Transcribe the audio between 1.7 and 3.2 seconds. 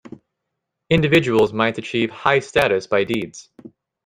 achieve high status by